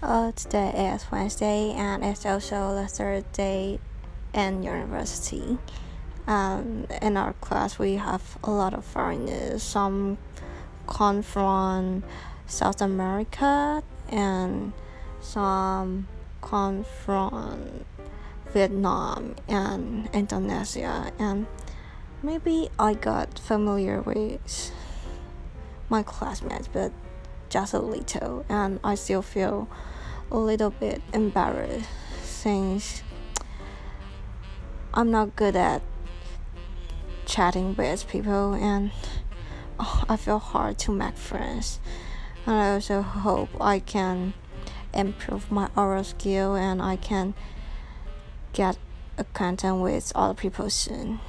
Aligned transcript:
Uh, 0.00 0.30
today 0.30 0.92
is 0.94 1.10
Wednesday 1.10 1.72
and 1.72 2.04
it's 2.04 2.24
also 2.24 2.72
the 2.72 2.86
third 2.86 3.32
day 3.32 3.80
in 4.32 4.62
university. 4.62 5.58
Um, 6.24 6.86
in 7.02 7.16
our 7.16 7.32
class, 7.32 7.80
we 7.80 7.94
have 7.96 8.38
a 8.44 8.50
lot 8.52 8.74
of 8.74 8.84
foreigners. 8.84 9.60
Some 9.64 10.18
come 10.86 11.22
from 11.22 12.04
South 12.46 12.80
America 12.80 13.82
and 14.08 14.72
some 15.20 16.06
come 16.42 16.84
from 16.84 17.84
Vietnam 18.52 19.34
and 19.48 20.08
Indonesia. 20.12 21.10
And 21.18 21.48
maybe 22.22 22.68
I 22.78 22.94
got 22.94 23.36
familiar 23.36 24.00
with 24.00 24.70
my 25.88 26.04
classmates, 26.04 26.68
but 26.68 26.92
just 27.48 27.74
a 27.74 27.78
little, 27.78 28.44
and 28.48 28.80
I 28.84 28.94
still 28.94 29.22
feel 29.22 29.68
a 30.30 30.38
little 30.38 30.70
bit 30.70 31.02
embarrassed 31.12 31.88
since 32.22 33.02
I'm 34.94 35.10
not 35.10 35.36
good 35.36 35.56
at 35.56 35.82
chatting 37.26 37.74
with 37.76 38.08
people, 38.08 38.54
and 38.54 38.90
oh, 39.78 40.04
I 40.08 40.16
feel 40.16 40.38
hard 40.38 40.78
to 40.78 40.92
make 40.92 41.16
friends. 41.16 41.80
And 42.46 42.56
I 42.56 42.72
also 42.72 43.02
hope 43.02 43.50
I 43.60 43.78
can 43.78 44.34
improve 44.94 45.50
my 45.50 45.68
oral 45.76 46.04
skill 46.04 46.54
and 46.54 46.80
I 46.80 46.96
can 46.96 47.34
get 48.52 48.78
acquainted 49.18 49.74
with 49.74 50.12
other 50.14 50.34
people 50.34 50.70
soon. 50.70 51.20